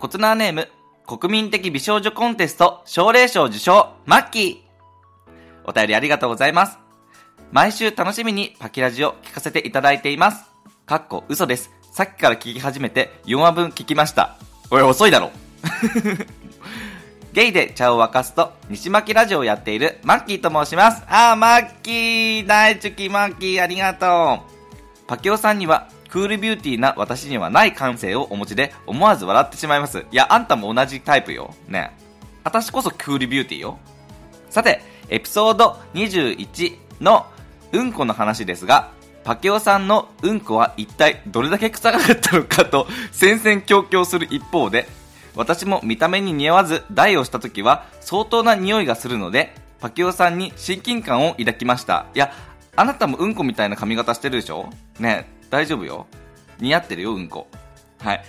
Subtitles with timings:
[0.00, 0.66] コツナーネーム、
[1.06, 4.56] 国民的美少女コンテスト奨励賞受賞、マッキー。
[5.64, 6.78] お便りありがとうございます。
[7.52, 10.46] 毎週楽しみにパキラジを聞かせていただいています。
[10.86, 11.70] かっこ嘘です。
[11.92, 14.38] さっきから聞き始めて4話分聞きました。
[14.70, 15.32] おい、遅いだろ。
[17.34, 21.02] ゲイで茶を沸かすと、西巻ラジオをやっているマッキーと申します。
[21.08, 25.06] あー、マッキー大好きマッキーありがとう。
[25.06, 30.04] パキオさんには、クールビューティーな私にはない感性をお持ちで、思わず笑ってしまいます。
[30.10, 31.54] いや、あんたも同じタイプよ。
[31.68, 31.96] ね。
[32.42, 33.78] 私こそクールビューティーよ。
[34.48, 37.26] さて、エピソード21の
[37.72, 38.90] うんこの話ですが、
[39.22, 44.88] パケオさんのうんこは一体どれだけ臭かったのかと戦々恐々する一方で、
[45.36, 52.06] 私も見た目に似合わず台をした時は相当な匂いがするので、パケオさんに親近感を抱きました。
[52.14, 52.32] いや、
[52.74, 54.70] あなたもうんこみたいな髪型してるでしょ？
[54.98, 56.06] ね、大丈夫よ。
[56.58, 57.46] 似合ってるよ、うんこ。
[57.98, 58.24] はい。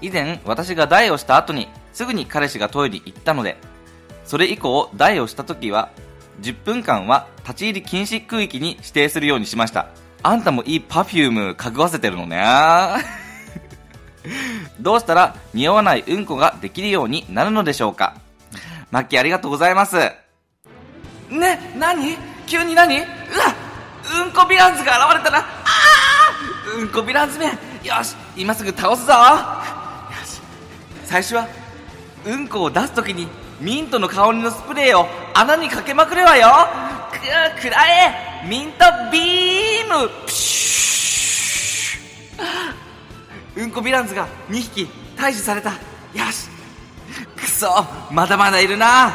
[0.00, 3.56] 以前、私が台をした後に、すぐに彼氏がトイレに行ったので、
[4.24, 5.90] それ以降、台をした時は、
[6.40, 9.88] 10分間は立ち入り禁止区域に指定するようにしました。
[10.22, 12.42] あんたもいいパフュームかぐわせてるのね。
[14.80, 18.14] どうしたら匂わないうんこができるようになるのでしょうか
[18.90, 19.96] マッキーありがとうございます。
[21.30, 22.16] ね、何？
[22.46, 22.96] 急に何？
[22.96, 23.06] うわ
[24.24, 25.44] うんこヴィランズが現れたら、
[26.66, 27.52] うんこヴィランズめよ
[28.02, 29.12] し、今すぐ倒すぞ。
[29.12, 29.18] よ
[30.24, 30.40] し、
[31.04, 31.46] 最初は、
[32.24, 33.28] うんこを出すときに
[33.60, 36.48] ミントの香りのスプレーを穴にかけまくるわよ。
[37.12, 38.48] く、くらえ。
[38.48, 40.08] ミントビーム。
[40.26, 45.70] プシュうんこヴィランズが2匹退治された。
[45.70, 45.76] よ
[46.32, 46.48] し
[47.36, 47.68] くそ。
[48.10, 49.12] まだまだいるな。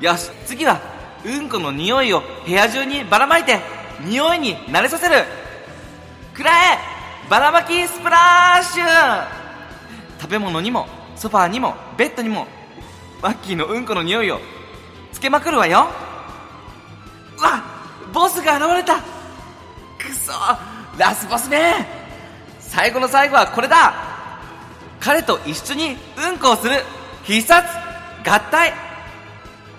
[0.00, 0.80] よし次は
[1.24, 3.58] うんこの匂いを部屋中にばらまいて
[4.04, 5.39] 匂いに慣れさせる。
[6.40, 6.78] くらえ
[7.28, 8.84] ばらまきスプラッシュ。
[10.18, 12.46] 食べ物にもソファーにもベッドにも
[13.20, 14.40] マッキーのうんこの匂いを
[15.12, 15.88] つけまくるわよ。
[17.38, 17.62] うわ
[18.14, 19.02] ボスが現れた。
[19.98, 20.32] くそ
[20.96, 21.74] ラスボスめ
[22.58, 23.92] 最後の最後はこれだ。
[24.98, 26.82] 彼と一緒にうんこをする。
[27.24, 27.68] 必殺
[28.24, 28.72] 合体。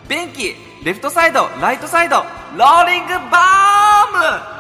[0.08, 2.18] 便器レフトサイドライトサイド
[2.56, 4.58] ローリングバー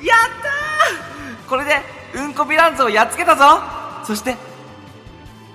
[0.00, 0.04] ム。
[0.04, 0.37] やった
[1.48, 1.80] これで
[2.14, 3.44] うんこヴィランズをやっつけたぞ。
[4.04, 4.36] そして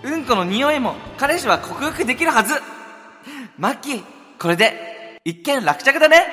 [0.03, 2.53] うんこの匂いも彼氏は克服できるはず。
[3.57, 4.03] マッキー
[4.39, 6.25] これで一件落着だね。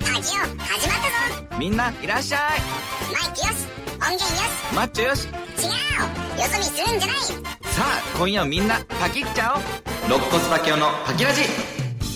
[0.00, 0.98] ラジオ始まっ
[1.38, 1.58] たぞ。
[1.58, 2.40] みんないらっしゃい。
[3.12, 3.66] マイクよし。
[3.96, 4.74] 音源よし。
[4.74, 5.26] マッチョよし。
[5.26, 5.32] 違う。
[6.40, 9.62] よそ見するんじゃないさあ今夜はみんなパキっちゃおう。
[10.06, 11.42] 肋骨パキオのパキラジ。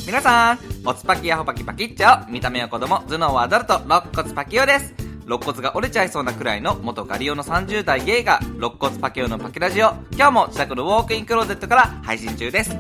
[0.07, 3.81] 皆さんおつパキやほパキパキっちゃお見た目は子供頭脳はアダルト。
[3.81, 5.00] 肋骨パキオです
[5.31, 9.93] 肋骨が折れちゃいそうなくらいの元ガリオの30代ゲイが肋骨パキオのパキラジオ。
[10.11, 12.77] 今日も自宅のウォークインクローゼットから配信中です。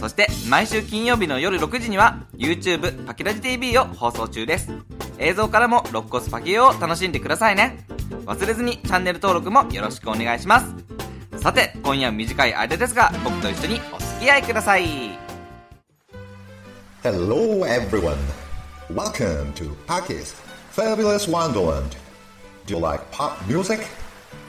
[0.00, 4.72] そして毎週金曜日の夜6時には YouTube パキラジ TV を放送中です。
[5.18, 7.86] 映像からも肋骨パキオを楽しんでくださいね。
[8.26, 10.74] 忘れずにチャンネル登録もよろしくお願いします。
[11.40, 14.86] さて今夜は短い間ですが僕と一緒にお付き合いください。
[17.04, 18.16] Hello, everyone.
[18.92, 20.34] Welcome to Paki's
[20.72, 21.94] Fabulous Wonderland.
[22.64, 23.86] Do you like pop music?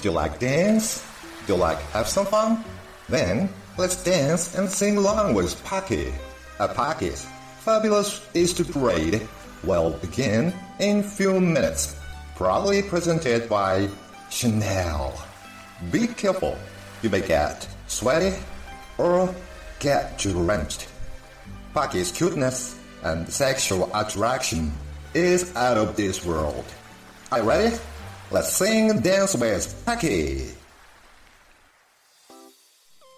[0.02, 1.06] Do you like dance?
[1.46, 2.64] Do you like have some fun?
[3.10, 6.14] Then let's dance and sing along with Paki.
[6.62, 7.28] A Paki's
[7.60, 9.28] Fabulous is Easter Parade
[9.66, 11.98] will begin in few minutes.
[12.38, 13.90] Proudly presented by
[14.30, 15.22] Chanel.
[15.92, 16.58] Be careful.
[17.02, 18.38] You may get sweaty
[18.98, 19.36] or
[19.80, 20.88] get drenched.
[21.76, 24.72] Paki's cuteness and sexual attraction
[25.14, 26.66] is out of this world.
[27.32, 27.76] Are you ready?
[28.32, 30.56] Let's sing dance with Paki.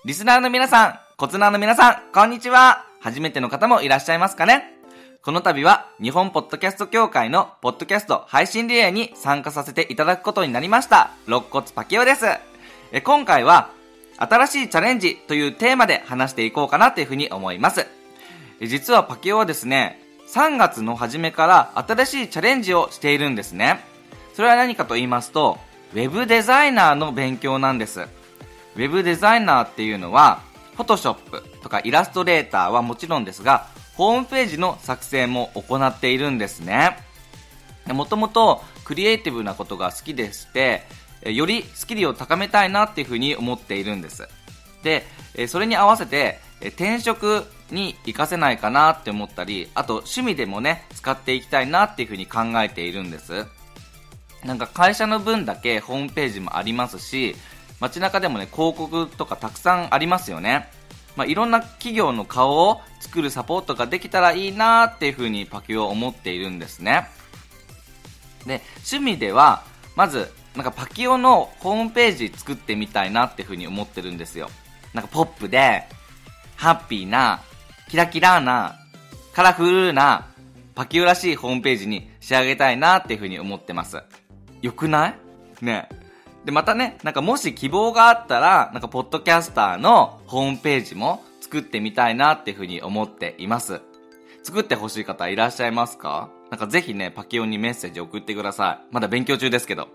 [0.03, 2.85] リスナーの皆さん、コツナーの皆さん、こんにちは。
[3.00, 4.72] 初めての方もいらっしゃいますかね
[5.23, 11.11] この度は、日本ポッドキャスト協会のポッドキャスト配信リレーに参加させていただくことになりました。
[11.28, 12.25] 肋骨パキオです。
[12.91, 13.72] え今回は、
[14.17, 17.87] 新しいチャレンジというテーマで話していこうかなというふうに思います。
[18.61, 23.83] 実はパキオはですね、3月の初めから新しいチャレンジをしているんですね。
[24.33, 25.57] それは何かと言いますと、
[25.93, 28.01] ウェブデザイナーの勉強なんです。
[28.01, 30.41] ウェブデザイナーっていうのは、
[30.75, 36.97] フォトショップとかイラストレーターはもちろんですが、ホームページの作成も行っているんですね。
[37.87, 40.83] もともとクリエイティブなことが好きでして、
[41.23, 44.28] よりスキルを高めたいなっていうふうに思っているんです。
[44.83, 45.07] で、
[45.47, 53.46] それに合わせて転職に活かせないかなって思ったり、あと趣味でもね、使っていきたいなっていうふうに考えているんです。
[54.44, 57.35] なんか会社の分だけホームページもありますし、
[57.79, 60.70] 街中でもね、広告とかたくさんありますよね。
[61.16, 67.08] まあ、いろんな企業の顔を作るサポートができたらいいなっていうふうにパキオは思っているんですね。
[68.46, 69.64] で、趣味では、
[69.96, 74.50] まず、なんかパキオのホームページ作ってみたいなっていうふうに思ってるんですよ。
[74.94, 75.88] なんかポップで、
[76.56, 77.41] ハッピーな、
[77.90, 78.76] キラキラな、
[79.34, 80.28] カラフルな、
[80.73, 84.02] パキオらしいホームページに仕上げたいなっていうふうに思ってます。
[84.61, 85.16] よくない？
[85.61, 85.87] ね。
[86.43, 93.82] で、またね、なんかもし希望があったら、なんかポッドキャスターのホームページも作ってみたいなっていうふうに思っています。
[94.43, 96.29] 作ってほしい方いらっしゃいますか？
[96.52, 98.88] なんかぜひね、パキオにメッセージ送ってください。
[98.91, 99.88] まだ勉強中ですけど。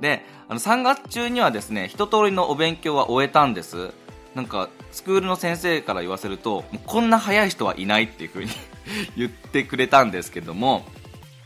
[0.00, 3.92] で、あの、3月中にはですね、一通りのお勉強は終えたんです。
[4.34, 8.50] なんか、スクールの先生から言わせると、こんな早い人はいないっていう風に
[9.16, 10.86] 言ってくれたんですけども、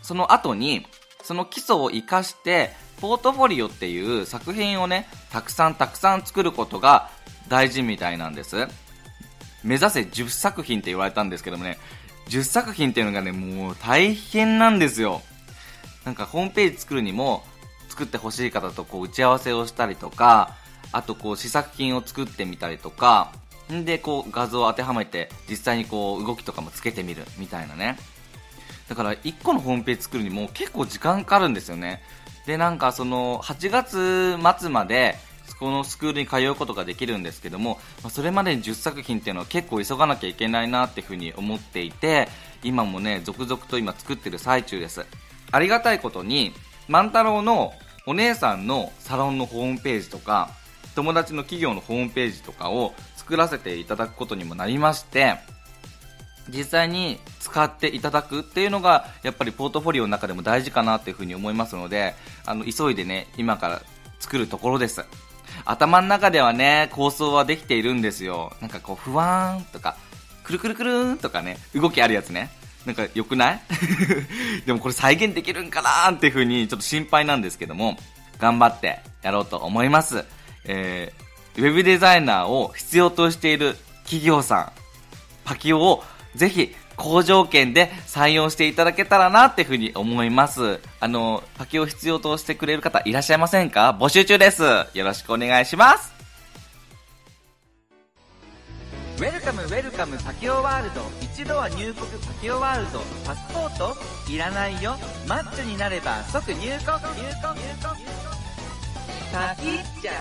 [0.02, 0.86] その後に、
[1.22, 7.10] その基礎を活かして、ポートフォリオっていう作品をね、たくさんたくさん作ることが
[7.48, 8.68] 大事みたいなんです。
[9.62, 11.78] 目指せ10作品って言われたんですけどもね、
[12.28, 15.22] 10作品っていうのがね、もう大変なんですよ。
[16.04, 17.44] なんかホームページ作るにも、
[17.88, 20.56] 作ってほしい方とこう打ち合わせをしたりとか、
[20.92, 23.32] あとこう試作品を作ってみたりとか、
[23.72, 27.96] んでこう画像を当てはめて実際にこう動きとかもつけてみるみたいなね。
[28.88, 32.02] だから1個のホームページ作るにも結構時間かかるんですよね。
[32.46, 35.16] で、なんかその8月末まで
[35.58, 42.28] このスクールに通うことができるんですけども、まそれまでに10作品っていうのは結構急がなきゃいけないなっていうふに思っていて、
[42.62, 45.06] 今もね、続々と今作ってる最中です。
[45.52, 46.52] ありがたいことに、
[46.88, 47.72] 万太郎の
[48.06, 50.50] お姉さんのサロンのホームページとか、
[50.94, 55.36] 友達の企業のホームページとかを作らせていただくことにもなりまして、
[56.48, 62.14] 実際に使っていただくっていうのが、やっぱりポートフォリオの中でも大事かなっていうふうに思いますので、
[62.44, 63.82] あの、急いでね、今から
[64.20, 65.04] 作るところです。
[65.64, 68.52] 頭の中ではね、構想はできているんですよ。
[68.60, 69.96] なんかこう、ふわーんとか、
[70.42, 72.50] くるくるくるーんとかね、動きあるやつね。
[72.84, 73.60] なんか良くない？
[74.66, 77.96] でもこれ再現できるんかなーっていう風にちょっと心配なんですけども、
[78.38, 80.26] 頑張ってやろうと思います。
[80.66, 84.72] えー、ウェブデザイナーを必要としている企業さん、
[85.44, 90.80] パキオをぜひ好条件で採用していただけたらなっていうふうに思います。
[91.00, 93.96] あの、パキオ必要としてくれる方いらっしゃいませんか？
[93.98, 94.62] 募集中です。
[94.62, 96.14] よろしくお願いします。
[99.16, 103.96] ウェルカムウェルカムパキオワールド一度は入国パキオワールドパスポート
[104.28, 104.96] いらないよ
[105.28, 108.33] マッチョになれば即入国入国入国
[109.34, 110.12] パキっちゃ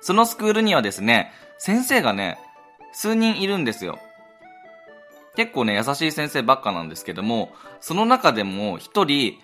[0.00, 2.38] おそのスクールにはですね、先生がね、
[2.94, 3.98] 数人いるんですよ。
[5.34, 7.52] 結構ね、優しい先生ばっかなんですけども、
[7.82, 9.38] その中でも一人、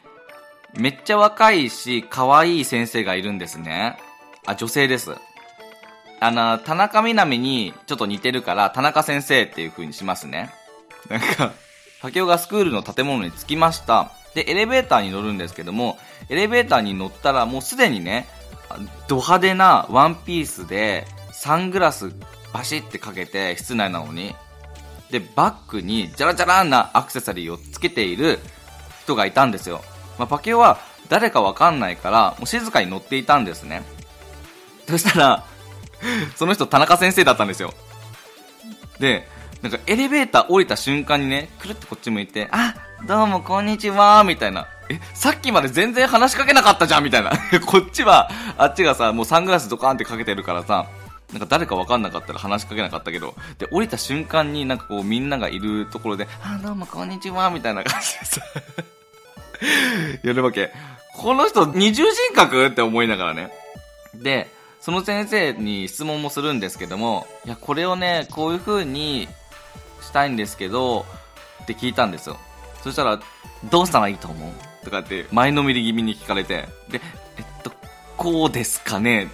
[0.75, 3.99] めっちゃ若いし、可愛い先生がいるんですね。
[4.47, 5.15] あ、女性です。
[6.21, 10.51] あの、田中みな実にちょっと似てるから、田中先生っていう風にしますね。
[11.11, 11.53] なんか、
[12.01, 14.22] 竹雄がスクールの建物に着きました。
[14.35, 15.99] で、エレベーターに乗るんですけども、
[16.29, 18.29] エレベーターに乗ったらもうすでにね、
[19.09, 22.13] ド派手なワンピースで、サングラス
[22.53, 24.35] バシってかけて、室内なのに。
[25.11, 28.39] で、バッグにジャラジャラなアクセサリーをつけている
[29.03, 29.83] 人がいたんですよ。
[30.19, 30.79] まあ、パケオは
[31.09, 33.83] 誰かわかんないから、もう静かに乗っていたんですね。
[34.89, 35.45] そしたら、
[36.37, 37.75] その人田中先生だったんですよ。
[38.99, 39.29] で、
[39.63, 42.75] なんかエレベーター降りた瞬間にね、くるってこっち向いて、あ、
[43.07, 44.67] どうもこんにちは、みたいな。
[44.91, 47.31] え、さっきまで全然話しかけなかったじゃんみたいな。
[47.65, 48.29] こっちは、
[48.59, 50.87] あっちがさ、もうサングラスドカーンってかけてるからさ、
[51.33, 58.41] なんか誰か分かんなかったら話しかけなかったけど、で、降りた瞬間になんかこうみんながいるところで、あ、どうもこんにちは、みたいな感じでさ、
[60.27, 60.73] やるわけ。
[61.15, 62.67] この人二重人格？
[62.67, 63.53] って思いながらね。
[64.15, 64.51] で、
[64.81, 69.29] その先生に質問もするんですけども、いや、これをね、こういう風に
[70.03, 71.07] したいんですけど、
[71.63, 72.39] って聞いたんですよ。
[72.83, 73.21] そしたら、
[73.71, 74.85] どうしたらいいと思う？
[74.85, 77.01] とかって前のめり気味に聞かれて、で、
[77.39, 77.73] えっと、
[78.17, 79.29] こうですかね？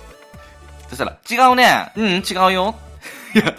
[0.88, 2.74] そしたら、違うねうん、違うよ
[3.34, 3.54] いや、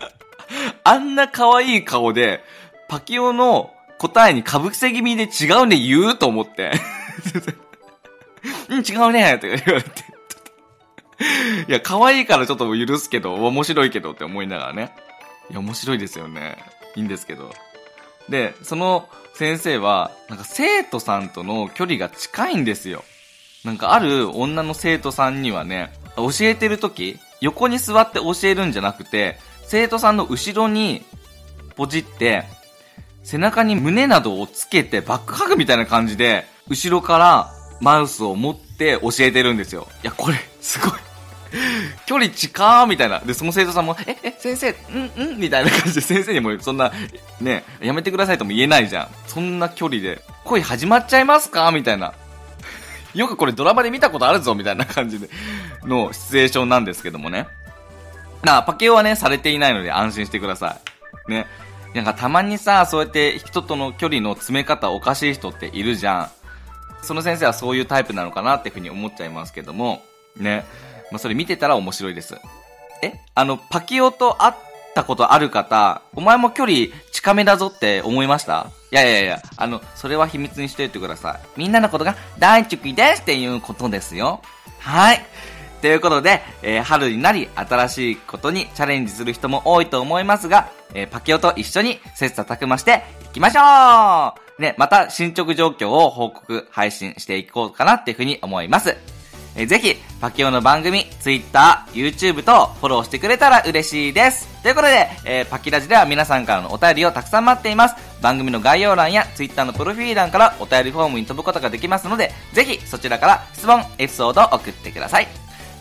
[0.84, 2.44] あんな可愛い顔で、
[2.88, 6.72] パキオの答えにかぶせ気味で違うね言うと思って。
[8.70, 10.04] うん、違うねって言われて。
[11.68, 14.96] いや、可愛いからちょっと許すけど、面白いけどって思いながらね。
[15.51, 16.58] いや、面白いですよね。
[17.00, 17.51] いんですけど。
[18.29, 23.03] で、その先生は、なんか生徒さんとの距離が近いんですよ。
[23.63, 31.03] なんかある女の生徒さんにはね、教えてる時、横に座って教えるんじゃなくて、生徒さんの後ろに
[31.75, 32.46] ポジって、
[33.24, 39.88] 背中に胸などをつけてバックハグみたいな感じで、後ろからマウスを持って教えてるんですよ。
[40.03, 41.09] いや、これ、すごい。
[42.06, 43.20] 距離近ーみたいな。
[43.20, 46.91] で、その生徒さんも、え、え、先生、うん、うんみたいな感じで先生にもそんな、
[47.41, 49.08] ね、やめてくださいとも言えないじゃん。
[49.27, 52.13] そんな距離で、恋始まっちゃいますかみたいな。
[53.13, 55.29] よくこれドラマで見たことあるぞみたいな感じで、
[55.84, 57.48] のシチュエーションなんですけどもね。
[58.44, 60.77] なあパケオはね、されていないので安心してくださ
[61.27, 61.32] い。
[61.32, 61.48] ね。
[61.94, 66.32] なんかたまにさ、そうやって人との距離の詰め方おかしい人っているじゃん。
[67.01, 70.03] その先生はそういうタイプなのかなっていうふうに思っちゃいますけども、
[70.38, 70.65] ね。
[71.12, 72.36] まあ、それ見てたら面白いです。
[73.01, 73.13] え？
[73.36, 74.54] あの、パキオと会っ
[74.94, 78.68] たことある方、お前も距離近めだぞって思いました？
[78.92, 81.60] いやいやいや、あの、それは秘密にしといてください。
[81.60, 84.42] みんなのことが大好きですっていうことですよ。
[84.80, 85.22] はい。
[85.82, 98.98] ということで、えー、春になり新しいことにチャレンジする人も多いと思いますが、えー、パキオと一緒に切磋琢磨していきましょうね、また進捗状況を報告、配信していこうかなっていうふうに思います。
[99.60, 104.48] えー、ぜひ、パキオの番組、Twitter、YouTube とフォローしてくれたら嬉しいです。
[104.63, 107.96] ということで、えー、パキラジでは皆さんからのお便りをたくさん待っています。
[108.22, 115.28] 番組の概要欄や Twitter のプロフィール欄からお便りフォームに飛ぶことができますので、ぜひそちらから質問、エピソードを送ってください。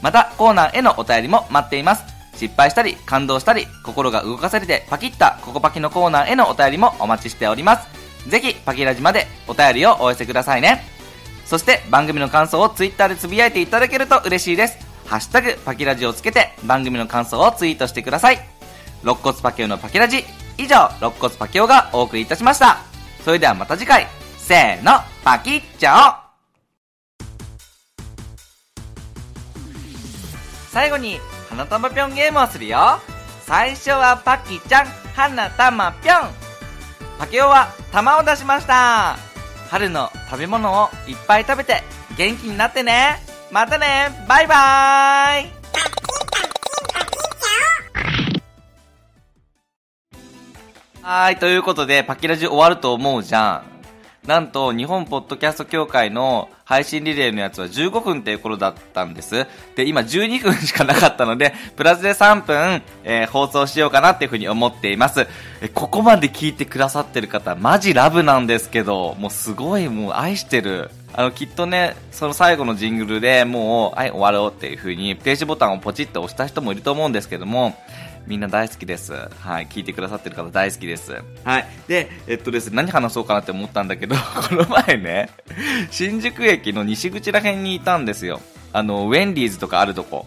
[0.02, 2.02] また、コーナーへのお便りも待っています。
[2.34, 7.86] 失敗したり、感動したり、心が動かされてパキッたココパキのコーナーへのお便りもお待ちしております。
[8.28, 10.97] ぜひ、パキラジまでお便りをお寄せくださいね。
[11.48, 14.76] そして番組の感想をツイッターでつぶやいていただけると嬉しいです。
[15.06, 18.38] ハッシュタグパキラジをつけて番組の感想をツイートしてください。
[19.02, 20.24] 肋骨パキオのパキラジ。
[20.58, 22.80] 以上、肋骨パキオがお送りいたしました。
[23.24, 24.06] それではまた次回。
[24.36, 26.28] せーの、パキッチャオ
[30.70, 33.00] 最後に花束ぴょんゲームをするよ
[33.46, 36.30] 最初はパキちゃん花玉ぴょん
[37.18, 39.27] パケオは玉を出しました
[39.68, 41.82] 春の食べ物をいっぱい食べて
[42.16, 43.18] 元気になってね。
[43.50, 44.08] またね。
[44.26, 45.58] バイバーイ。
[51.02, 53.77] はい、ということで、パキラジ終わると思うじゃん。
[54.26, 59.46] なんと、日本ポッドキャスト協会の配信リレーのやつは15分っていう頃だったんです。
[59.74, 65.26] で、今12分しかなかったので、プラスで3分、えー、放送しようかなっていうふうに思っています。
[65.62, 70.90] え、ここまで聞いてくださってる方、マジラブなんですけど、もうすごいもう愛してる。
[71.12, 77.76] あの、きっとね、その最後のジングルでもう、はい、終わろうっていう風に、停止ボタンをポチッと押した人もいると思うんですけども、
[78.28, 79.14] みんな大好きです。
[79.14, 79.66] はい。
[79.66, 81.16] 聞いてくださってる方大好きです。
[81.44, 81.66] はい。
[81.88, 84.16] で、えっとですね、何話そうかなって思ったんだけど、
[84.48, 85.30] この前ね、
[85.90, 88.40] 新宿駅の西口ら辺にいたんですよ。
[88.74, 90.26] あの、ウェンディーズとかあるとこ。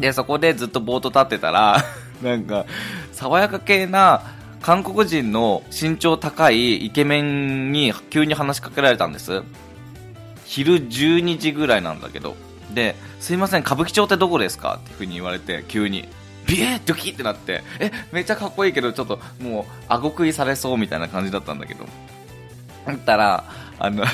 [0.00, 1.84] で、そこでずっとボート立ってたら、
[2.20, 2.66] なんか、
[3.12, 4.22] 爽やか系な、
[4.60, 9.42] 韓国人の身長高いイケメンに急に話しかけられたんです。
[10.44, 12.36] 昼12時ぐらいなんだけど。
[12.72, 14.78] で、すいません、歌舞伎町ってどこですか？
[14.80, 16.08] っていう風に言われて、急に。
[16.46, 21.86] ビエードキってなって、え、めっちゃかっこいいけど、ちょっともう、顎食いされそうみたいな感じだったんだけど。
[22.86, 23.44] だったら、
[23.78, 24.04] あの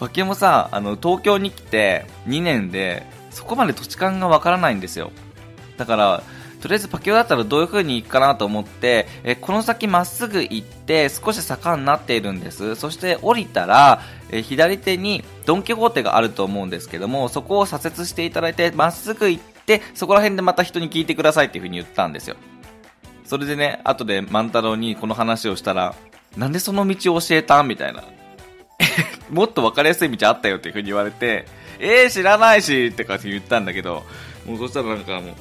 [0.00, 5.12] パケもさ、あの、東京に来て2年で、そこまで土地勘がわからないんですよ。
[5.76, 6.22] だから、
[6.60, 12.74] とりあえずパケオだったらどういう風に行くかなと思って、えこの先まっすぐ行って少し坂になっているんです。
[12.74, 22.34] そして降りたら、え左手にドンキホーテがあると思うんですけども、そこを左折していただいてまっすぐ行っで、そこら辺でまた人に聞いてくださいっていう風に言ったんですよ。
[23.24, 25.94] それでね、後で万太郎にこの話をしたら、
[26.36, 27.62] なんでその道を教えた？
[27.62, 28.02] みたいな。
[29.30, 31.46] もっと分かりやすい道あったよっていう風に言われて、
[31.78, 34.02] えー、知らないしって感じで言ったんだけど、
[34.44, 35.34] もうそしたらなんかもう、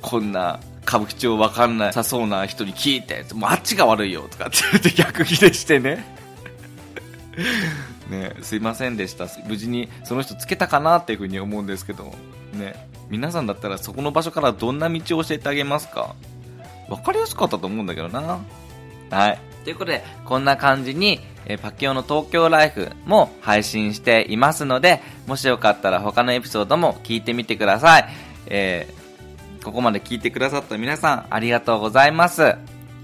[0.00, 6.04] こんな歌舞伎町分かんなさそうな人に聞いて、もうあっちが悪いよとかって言って逆ギレしてね。
[8.10, 9.26] ね、すいませんでした。
[9.46, 12.12] 無事にその人つけたかなっていう風に思うんですけど、
[12.54, 16.14] ね、皆さんだったらそこの場所からどんな道を教えてあげますか？
[16.88, 18.40] 分かりやすかったと思うんだけどな。
[19.10, 19.38] はい。
[19.64, 28.08] ということで、こんな感じに、え、パキオの東京ライフも配信していますので、もしよかったら他のエピソードも聞いてみてください。
[28.46, 28.99] えー、
[29.64, 32.54] ここまで聞いてくださった皆さん、ありがとうございます。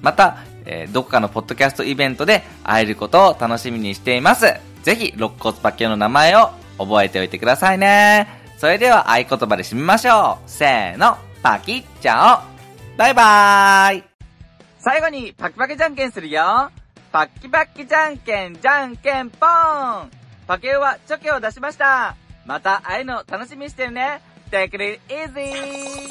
[0.03, 4.47] また、えー、どこかのポッドキャストイベントで会えることを楽しみにしています。
[4.83, 8.29] ぜひ、肋骨パキオの名前を覚えておいてくださいね。
[8.59, 10.51] それでは合言葉で締めましょう。
[10.51, 12.43] せーの、パキッチャオ
[12.97, 14.05] バイバーイ
[14.81, 16.73] 最後にパキパキじゃんけんするよ
[17.13, 20.11] パッキパッキじゃんけんじゃんけんぽーん
[20.49, 26.09] パケオはチョキを出しましたまた会えるの楽しみにしてるね Take it easy.